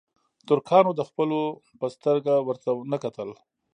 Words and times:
ترکانو 0.47 0.91
د 0.95 1.01
خپلو 1.09 1.39
په 1.79 1.85
سترګه 1.95 2.33
ورته 2.47 2.69
نه 2.91 2.97
کتل. 3.03 3.29